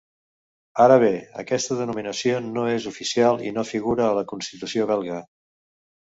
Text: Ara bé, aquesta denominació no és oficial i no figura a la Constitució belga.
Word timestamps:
Ara 0.83 0.95
bé, 1.01 1.09
aquesta 1.41 1.75
denominació 1.81 2.39
no 2.45 2.63
és 2.77 2.87
oficial 2.91 3.43
i 3.49 3.51
no 3.57 3.65
figura 3.73 4.07
a 4.07 4.15
la 4.21 4.25
Constitució 4.33 4.89
belga. 4.93 5.21